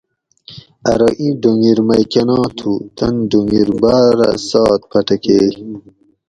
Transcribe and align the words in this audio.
ارو 0.91 1.09
ایں 1.19 1.33
ڈُھونگیر 1.41 1.79
مئی 1.87 2.03
کۤناں 2.11 2.47
تُھو؟ 2.57 2.71
تن 2.97 3.13
ڈُھونگیر 3.29 3.69
باۤرہ 3.81 4.29
سات 4.49 4.81
پھٹکیئے 4.89 5.47